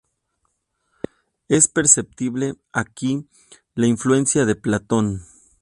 Es 1.47 1.67
perceptible 1.67 2.55
aquí 2.73 3.27
la 3.75 3.85
influencia 3.85 4.45
de 4.47 4.55
Platón. 4.55 5.27